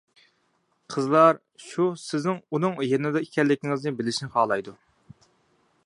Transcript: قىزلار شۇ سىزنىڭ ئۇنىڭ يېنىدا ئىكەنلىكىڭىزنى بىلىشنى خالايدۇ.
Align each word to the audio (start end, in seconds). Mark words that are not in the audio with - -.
قىزلار 0.93 1.37
شۇ 1.65 1.85
سىزنىڭ 2.05 2.39
ئۇنىڭ 2.57 2.81
يېنىدا 2.87 3.23
ئىكەنلىكىڭىزنى 3.27 3.95
بىلىشنى 4.01 4.31
خالايدۇ. 4.39 4.75